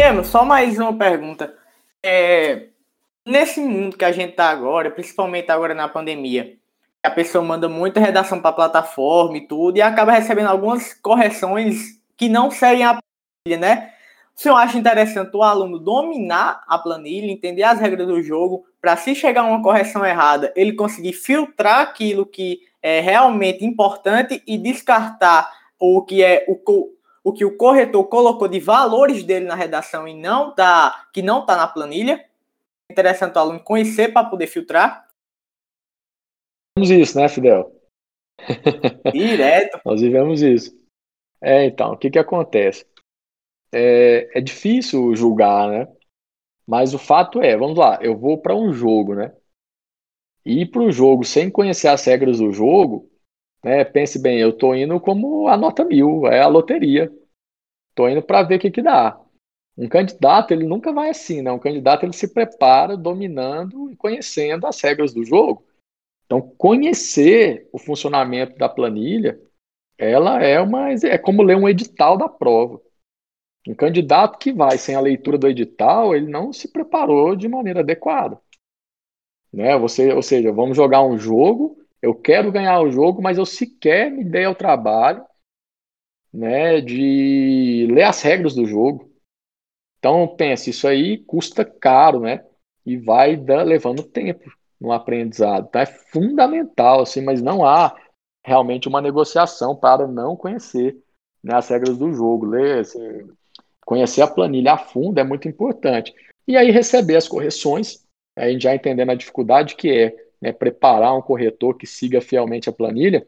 [0.00, 1.54] Emo, só mais uma pergunta.
[2.02, 2.68] É,
[3.22, 6.56] nesse mundo que a gente tá agora, principalmente agora na pandemia,
[7.02, 12.00] a pessoa manda muita redação para a plataforma e tudo, e acaba recebendo algumas correções
[12.16, 13.92] que não seguem a planilha, né?
[14.34, 18.96] O senhor acha interessante o aluno dominar a planilha, entender as regras do jogo, para
[18.96, 24.56] se chegar a uma correção errada, ele conseguir filtrar aquilo que é realmente importante e
[24.56, 26.56] descartar o que é o
[27.22, 31.40] o que o corretor colocou de valores dele na redação e não tá, que não
[31.40, 32.24] está na planilha.
[32.90, 35.08] Interessante o aluno conhecer para poder filtrar.
[36.74, 37.74] Temos isso, né, Fidel?
[39.12, 39.80] Direto.
[39.84, 40.74] Nós vivemos isso.
[41.40, 42.86] É, então, o que que acontece?
[43.72, 45.88] É, é difícil julgar, né?
[46.66, 49.34] Mas o fato é, vamos lá, eu vou para um jogo, né?
[50.44, 53.09] E ir para o jogo sem conhecer as regras do jogo,
[53.62, 53.84] né?
[53.84, 57.12] Pense bem, eu tô indo como a nota mil, é a loteria.
[57.94, 59.20] Tô indo para ver o que que dá.
[59.76, 61.50] Um candidato, ele nunca vai assim, né?
[61.50, 65.64] Um candidato, ele se prepara dominando e conhecendo as regras do jogo.
[66.26, 69.40] Então, conhecer o funcionamento da planilha,
[69.98, 72.80] ela é uma é como ler um edital da prova.
[73.66, 77.80] Um candidato que vai sem a leitura do edital, ele não se preparou de maneira
[77.80, 78.40] adequada.
[79.52, 79.76] Né?
[79.78, 84.10] Você, ou seja, vamos jogar um jogo, eu quero ganhar o jogo, mas eu sequer
[84.10, 85.24] me dei ao trabalho
[86.32, 89.10] né, de ler as regras do jogo.
[89.98, 92.44] Então, pense, isso aí custa caro, né?
[92.86, 95.66] E vai dar, levando tempo no aprendizado.
[95.68, 97.94] Então, é fundamental, assim, mas não há
[98.44, 100.96] realmente uma negociação para não conhecer
[101.42, 102.46] né, as regras do jogo.
[102.46, 103.28] Ler, assim,
[103.84, 106.14] conhecer a planilha a fundo é muito importante.
[106.48, 111.16] E aí receber as correções, a gente já entendendo a dificuldade que é né, preparar
[111.16, 113.26] um corretor que siga fielmente a planilha.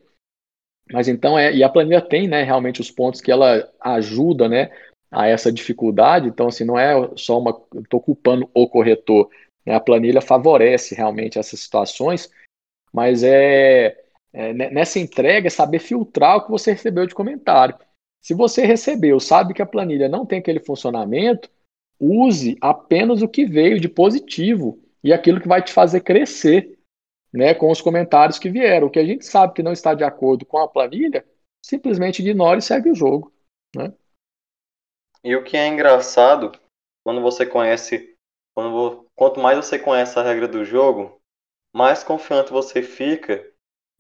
[0.91, 4.71] Mas então, é, e a planilha tem né, realmente os pontos que ela ajuda né,
[5.11, 6.29] a essa dificuldade.
[6.29, 7.61] Então, assim, não é só uma.
[7.77, 9.31] Estou culpando o corretor.
[9.65, 12.31] Né, a planilha favorece realmente essas situações,
[12.93, 13.97] mas é,
[14.33, 17.77] é nessa entrega é saber filtrar o que você recebeu de comentário.
[18.21, 21.51] Se você recebeu, sabe que a planilha não tem aquele funcionamento,
[21.99, 26.79] use apenas o que veio de positivo e aquilo que vai te fazer crescer,
[27.33, 28.87] né, com os comentários que vieram.
[28.87, 31.25] O que a gente sabe que não está de acordo com a planilha,
[31.65, 33.33] simplesmente ignore e segue o jogo,
[33.75, 33.93] né?
[35.25, 36.53] E o que é engraçado,
[37.05, 38.17] quando você conhece,
[38.55, 41.21] quando, quanto mais você conhece a regra do jogo,
[41.73, 43.49] mais confiante você fica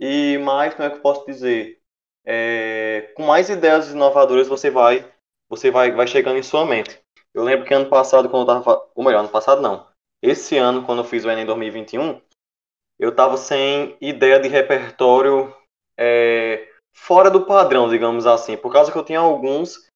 [0.00, 1.80] e mais, como é que eu posso dizer,
[2.24, 5.12] é, com mais ideias inovadoras você vai
[5.52, 6.98] você vai, vai chegando em sua mente.
[7.34, 8.90] Eu lembro que ano passado, quando eu tava.
[8.94, 9.86] Ou melhor, ano passado não.
[10.22, 12.18] Esse ano, quando eu fiz o Enem 2021,
[13.02, 15.52] eu tava sem ideia de repertório
[15.98, 18.56] é, fora do padrão, digamos assim.
[18.56, 19.88] Por causa que eu tinha alguns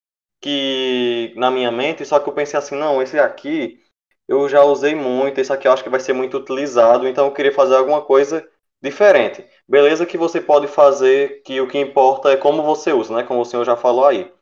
[0.42, 3.80] que na minha mente, só que eu pensei assim, não, esse aqui
[4.26, 7.32] eu já usei muito, esse aqui eu acho que vai ser muito utilizado, então eu
[7.32, 8.44] queria fazer alguma coisa
[8.82, 9.46] diferente.
[9.68, 13.22] Beleza que você pode fazer que o que importa é como você usa, né?
[13.22, 14.34] Como o senhor já falou aí.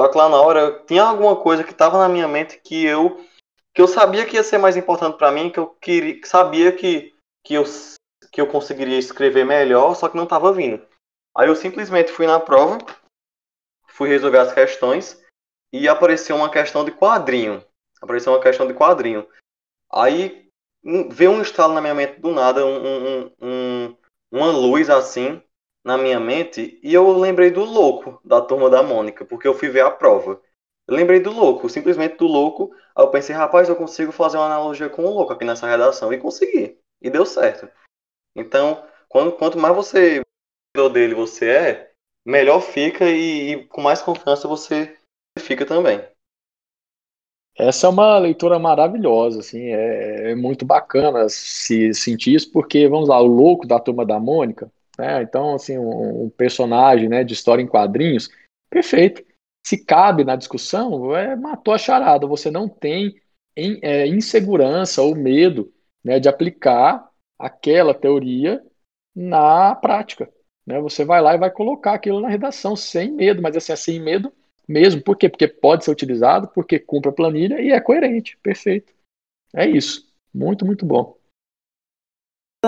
[0.00, 3.18] Só que lá na hora tinha alguma coisa que estava na minha mente que eu
[3.74, 7.09] que eu sabia que ia ser mais importante para mim, que eu queria, sabia que
[7.44, 7.64] que eu
[8.32, 10.86] que eu conseguiria escrever melhor, só que não estava vindo.
[11.36, 12.78] Aí eu simplesmente fui na prova,
[13.88, 15.20] fui resolver as questões
[15.72, 17.64] e apareceu uma questão de quadrinho.
[18.00, 19.26] Apareceu uma questão de quadrinho.
[19.92, 20.48] Aí
[21.10, 23.96] veio um estalo na minha mente do nada, um, um, um,
[24.30, 25.42] uma luz assim
[25.84, 29.68] na minha mente, e eu lembrei do louco da turma da Mônica, porque eu fui
[29.70, 30.40] ver a prova.
[30.86, 32.74] Eu lembrei do louco, simplesmente do louco.
[32.94, 36.12] Aí eu pensei, rapaz, eu consigo fazer uma analogia com o louco aqui nessa redação.
[36.12, 36.79] E consegui.
[37.00, 37.68] E deu certo.
[38.36, 40.22] Então, quando, quanto mais você
[40.92, 41.92] dele você é,
[42.24, 44.96] melhor fica e, e com mais confiança você
[45.38, 46.00] fica também.
[47.58, 53.08] Essa é uma leitura maravilhosa, assim, é, é, muito bacana se sentir isso, porque, vamos
[53.08, 57.34] lá, o louco da Turma da Mônica, né, então, assim, um, um personagem, né, de
[57.34, 58.30] história em quadrinhos,
[58.70, 59.22] perfeito.
[59.66, 63.20] Se cabe na discussão, é, matou a charada, você não tem
[63.54, 65.70] em, é, insegurança ou medo
[66.04, 67.08] né, de aplicar
[67.38, 68.62] aquela teoria
[69.14, 70.30] na prática,
[70.66, 73.76] né, você vai lá e vai colocar aquilo na redação sem medo, mas assim, é
[73.76, 74.32] sem medo
[74.70, 75.02] mesmo.
[75.02, 75.28] Por quê?
[75.28, 78.38] Porque pode ser utilizado, porque cumpre a planilha e é coerente.
[78.42, 78.92] Perfeito.
[79.54, 80.08] É isso.
[80.32, 81.18] Muito, muito bom.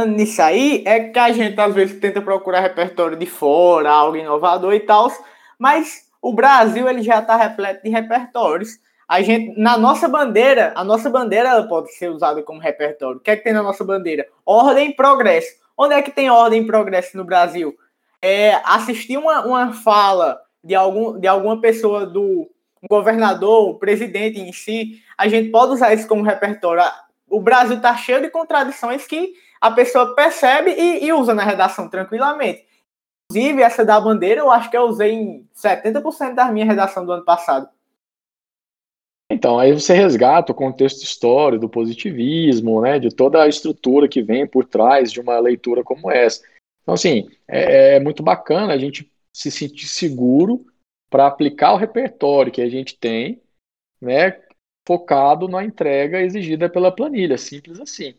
[0.08, 4.72] Nisso aí, é que a gente às vezes tenta procurar repertório de fora, algo inovador
[4.72, 5.10] e tal,
[5.58, 8.80] mas o Brasil ele já está repleto de repertórios.
[9.12, 13.18] A gente, na nossa bandeira, a nossa bandeira pode ser usada como repertório.
[13.18, 14.26] O que é que tem na nossa bandeira?
[14.46, 15.50] Ordem e progresso.
[15.76, 17.76] Onde é que tem ordem e progresso no Brasil?
[18.22, 22.50] É, assistir uma, uma fala de, algum, de alguma pessoa do
[22.88, 26.82] governador, presidente em si, a gente pode usar isso como repertório.
[27.28, 31.86] O Brasil está cheio de contradições que a pessoa percebe e, e, usa na redação
[31.86, 32.64] tranquilamente.
[33.30, 37.12] Inclusive, essa da bandeira, eu acho que eu usei em 70% da minha redação do
[37.12, 37.68] ano passado.
[39.32, 44.22] Então, aí você resgata o contexto histórico do positivismo, né, de toda a estrutura que
[44.22, 46.42] vem por trás de uma leitura como essa.
[46.82, 50.66] Então, assim, é, é muito bacana a gente se sentir seguro
[51.08, 53.40] para aplicar o repertório que a gente tem,
[54.00, 54.38] né,
[54.86, 58.14] focado na entrega exigida pela planilha, simples assim.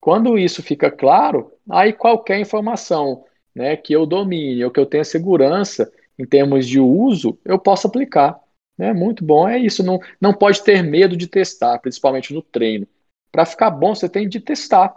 [0.00, 5.04] Quando isso fica claro, aí qualquer informação né, que eu domine, ou que eu tenha
[5.04, 8.40] segurança em termos de uso, eu posso aplicar.
[8.76, 8.92] Né?
[8.92, 9.82] Muito bom, é isso.
[9.82, 12.86] Não, não pode ter medo de testar, principalmente no treino.
[13.32, 14.94] Para ficar bom, você tem de testar.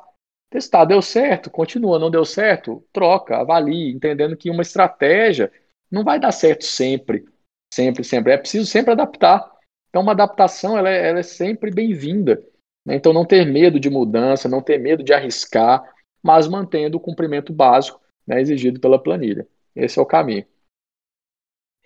[0.50, 5.52] Testar, deu certo, continua, não deu certo, troca, avalie, entendendo que uma estratégia
[5.92, 7.24] não vai dar certo sempre,
[7.72, 8.34] sempre, sempre.
[8.34, 9.48] É preciso sempre adaptar.
[9.90, 12.44] Então, uma adaptação ela é, ela é sempre bem-vinda.
[12.86, 12.96] Né?
[12.96, 15.84] Então, não ter medo de mudança, não ter medo de arriscar,
[16.22, 19.48] mas mantendo o cumprimento básico né, exigido pela planilha.
[19.76, 20.46] Esse é o caminho.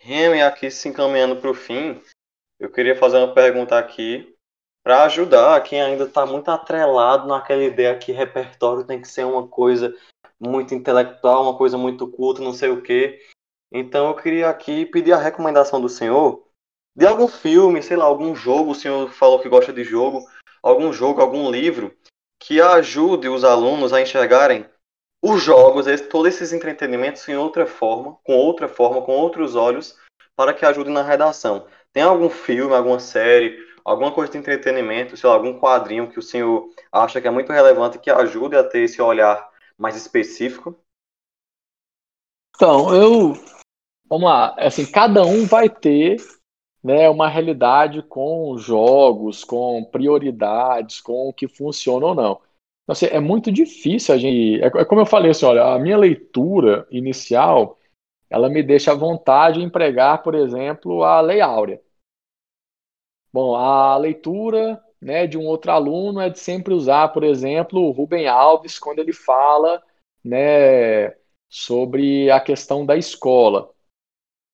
[0.05, 2.01] Remy, aqui se encaminhando para o fim,
[2.59, 4.35] eu queria fazer uma pergunta aqui
[4.83, 9.47] para ajudar quem ainda está muito atrelado naquela ideia que repertório tem que ser uma
[9.47, 9.95] coisa
[10.37, 13.21] muito intelectual, uma coisa muito culta, não sei o quê.
[13.71, 16.45] Então eu queria aqui pedir a recomendação do senhor
[16.93, 20.27] de algum filme, sei lá, algum jogo, o senhor falou que gosta de jogo,
[20.61, 21.95] algum jogo, algum livro
[22.41, 24.69] que ajude os alunos a enxergarem
[25.23, 29.97] os jogos, todos esses entretenimentos em outra forma, com outra forma, com outros olhos,
[30.35, 31.65] para que ajude na redação.
[31.93, 36.21] Tem algum filme, alguma série, alguma coisa de entretenimento, sei lá, algum quadrinho que o
[36.21, 40.77] senhor acha que é muito relevante que ajude a ter esse olhar mais específico?
[42.53, 43.33] Então, eu
[44.09, 46.17] vamos lá, assim, cada um vai ter
[46.83, 52.41] né, uma realidade com jogos, com prioridades, com o que funciona ou não.
[52.87, 54.61] Assim, é muito difícil a gente.
[54.61, 57.77] É, é como eu falei assim, olha, a minha leitura inicial
[58.29, 61.79] ela me deixa à vontade de empregar, por exemplo, a Lei Áurea.
[63.31, 67.91] Bom, a leitura né, de um outro aluno é de sempre usar, por exemplo, o
[67.91, 69.83] Rubem Alves, quando ele fala
[70.23, 71.11] né,
[71.49, 73.71] sobre a questão da escola.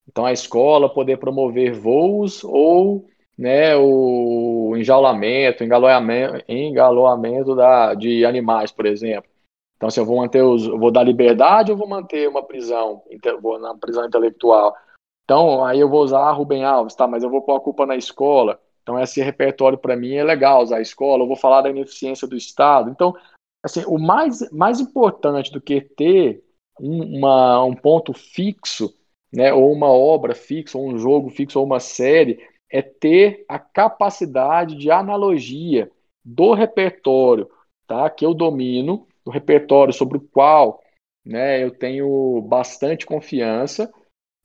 [0.08, 3.08] Então, a escola poder promover voos ou
[3.40, 9.32] né, o enjaulamento, engaloamento, engaloamento da, de animais, por exemplo.
[9.78, 13.02] Então, se eu vou manter os, vou dar liberdade ou vou manter uma prisão,
[13.42, 14.76] vou na prisão intelectual.
[15.24, 17.08] Então, aí eu vou usar Rubem Alves, tá?
[17.08, 18.60] Mas eu vou pôr a culpa na escola.
[18.84, 22.28] Então, esse repertório para mim é legal usar a escola, eu vou falar da ineficiência
[22.28, 22.90] do Estado.
[22.90, 23.16] Então,
[23.64, 26.44] assim, o mais, mais importante do que ter
[26.78, 28.94] um, uma, um ponto fixo,
[29.32, 32.38] né, ou uma obra fixa, ou um jogo fixo, ou uma série,
[32.72, 35.92] é ter a capacidade de analogia
[36.24, 37.50] do repertório
[37.88, 40.82] tá, que eu domino, do repertório sobre o qual
[41.26, 43.92] né, eu tenho bastante confiança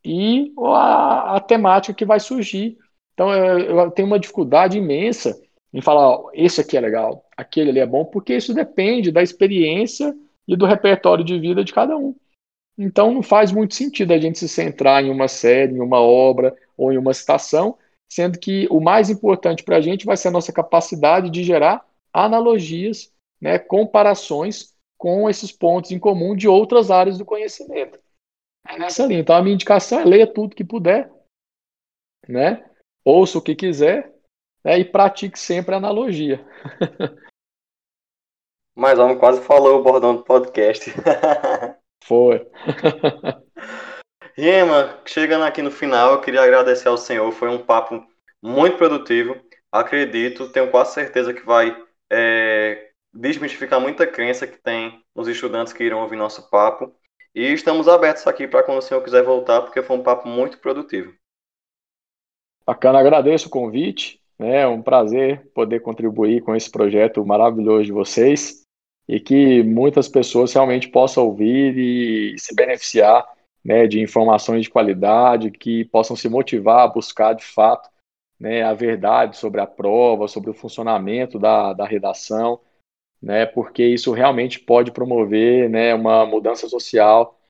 [0.04, 2.78] e a, a temática que vai surgir
[3.14, 5.40] então eu, eu tenho uma dificuldade imensa
[5.72, 9.22] em falar, ó, esse aqui é legal, aquele ali é bom, porque isso depende da
[9.22, 10.14] experiência
[10.46, 12.14] e do repertório de vida de cada um.
[12.76, 16.54] Então não faz muito sentido a gente se centrar em uma série, em uma obra
[16.76, 17.78] ou em uma citação,
[18.10, 21.84] sendo que o mais importante para a gente vai ser a nossa capacidade de gerar
[22.12, 27.98] analogias, né, comparações com esses pontos em comum de outras áreas do conhecimento.
[28.66, 29.20] É nessa linha.
[29.20, 31.10] Então a minha indicação é leia tudo que puder,
[32.28, 32.64] né?
[33.04, 34.12] ouça o que quiser
[34.64, 36.44] né, e pratique sempre a analogia.
[38.74, 40.90] Mas homem quase falou o bordão do podcast.
[42.02, 42.44] Foi.
[44.36, 47.30] Rema, chegando aqui no final, eu queria agradecer ao senhor.
[47.30, 48.04] Foi um papo
[48.42, 49.36] muito produtivo.
[49.70, 51.76] Acredito, tenho quase certeza que vai
[52.10, 56.92] é, desmistificar muita crença que tem nos estudantes que irão ouvir nosso papo.
[57.32, 60.58] E estamos abertos aqui para quando o senhor quiser voltar, porque foi um papo muito
[60.58, 61.14] produtivo.
[62.66, 64.20] Bacana, agradeço o convite.
[64.36, 64.62] Né?
[64.62, 68.64] É um prazer poder contribuir com esse projeto maravilhoso de vocês
[69.08, 73.24] e que muitas pessoas realmente possam ouvir e se beneficiar
[73.64, 77.88] né, de informações de qualidade, que possam se motivar a buscar de fato
[78.38, 82.60] né, a verdade sobre a prova, sobre o funcionamento da, da redação,
[83.22, 87.40] né, porque isso realmente pode promover né, uma mudança social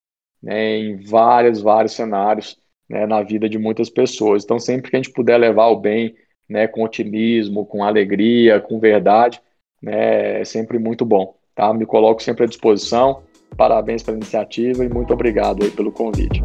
[0.43, 2.59] né, em vários, vários cenários
[2.89, 4.45] né, na vida de muitas pessoas.
[4.45, 6.15] Então, sempre que a gente puder levar o bem,
[6.49, 9.41] né, com otimismo, com alegria, com verdade,
[9.83, 11.35] né, é sempre muito bom.
[11.55, 11.73] Tá?
[11.73, 13.23] Me coloco sempre à disposição.
[13.57, 16.43] Parabéns pela iniciativa e muito obrigado pelo convite.